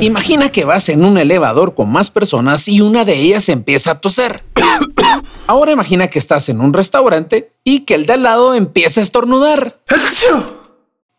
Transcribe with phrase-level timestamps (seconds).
[0.00, 4.00] Imagina que vas en un elevador con más personas y una de ellas empieza a
[4.00, 4.44] toser.
[5.48, 9.02] Ahora imagina que estás en un restaurante y que el de al lado empieza a
[9.02, 9.80] estornudar.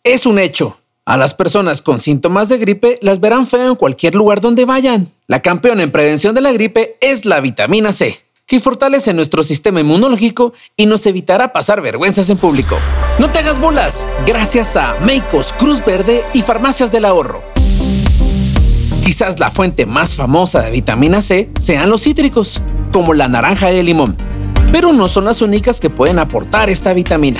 [0.03, 0.77] Es un hecho.
[1.03, 5.11] A las personas con síntomas de gripe las verán feo en cualquier lugar donde vayan.
[5.27, 9.81] La campeona en prevención de la gripe es la vitamina C, que fortalece nuestro sistema
[9.81, 12.77] inmunológico y nos evitará pasar vergüenzas en público.
[13.17, 17.48] No te hagas bolas, gracias a Meicos, Cruz Verde y Farmacias del Ahorro.
[19.09, 22.61] Quizás la fuente más famosa de vitamina C sean los cítricos,
[22.93, 24.15] como la naranja y el limón,
[24.71, 27.39] pero no son las únicas que pueden aportar esta vitamina.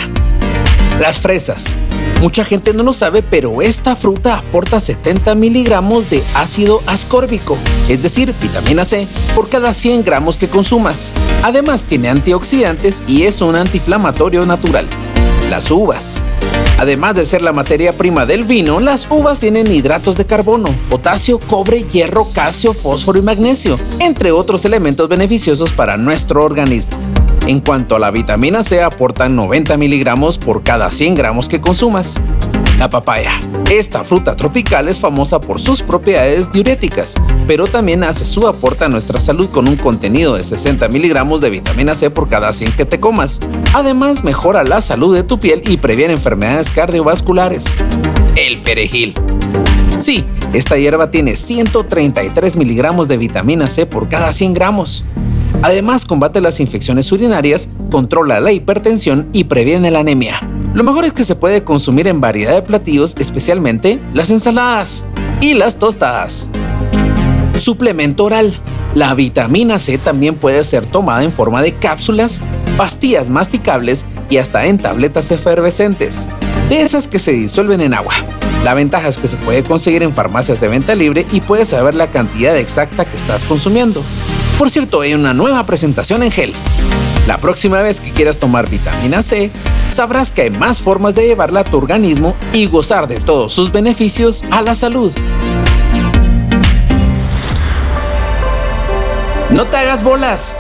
[1.00, 1.76] Las fresas.
[2.22, 7.56] Mucha gente no lo sabe, pero esta fruta aporta 70 miligramos de ácido ascórbico,
[7.88, 11.14] es decir, vitamina C, por cada 100 gramos que consumas.
[11.44, 14.88] Además tiene antioxidantes y es un antiinflamatorio natural.
[15.52, 16.20] Las uvas.
[16.78, 21.40] Además de ser la materia prima del vino, las uvas tienen hidratos de carbono, potasio,
[21.40, 27.19] cobre, hierro, calcio, fósforo y magnesio, entre otros elementos beneficiosos para nuestro organismo.
[27.50, 32.22] En cuanto a la vitamina C, aportan 90 miligramos por cada 100 gramos que consumas.
[32.78, 33.32] La papaya.
[33.72, 37.16] Esta fruta tropical es famosa por sus propiedades diuréticas,
[37.48, 41.50] pero también hace su aporte a nuestra salud con un contenido de 60 miligramos de
[41.50, 43.40] vitamina C por cada 100 que te comas.
[43.74, 47.66] Además, mejora la salud de tu piel y previene enfermedades cardiovasculares.
[48.36, 49.16] El perejil.
[49.98, 55.04] Sí, esta hierba tiene 133 miligramos de vitamina C por cada 100 gramos.
[55.62, 60.42] Además, combate las infecciones urinarias, controla la hipertensión y previene la anemia.
[60.74, 65.06] Lo mejor es que se puede consumir en variedad de platillos, especialmente las ensaladas
[65.42, 66.50] y las tostadas.
[67.56, 68.54] Suplemento oral.
[68.96, 72.42] La vitamina C también puede ser tomada en forma de cápsulas,
[72.78, 76.28] pastillas masticables y hasta en tabletas efervescentes,
[76.70, 78.14] de esas que se disuelven en agua.
[78.64, 81.96] La ventaja es que se puede conseguir en farmacias de venta libre y puedes saber
[81.96, 84.04] la cantidad exacta que estás consumiendo.
[84.58, 86.54] Por cierto, hay una nueva presentación en gel.
[87.28, 89.52] La próxima vez que quieras tomar vitamina C,
[89.88, 93.72] sabrás que hay más formas de llevarla a tu organismo y gozar de todos sus
[93.72, 95.14] beneficios a la salud.
[99.52, 100.56] No te hagas bolas.